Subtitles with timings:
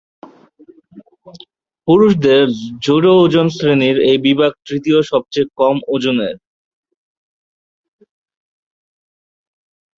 [1.87, 2.45] পুরুষদের
[2.83, 6.35] জুডো ওজন শ্রেণীর এই বিভাগ তৃতীয় সবচেয়ে কম ওজনের।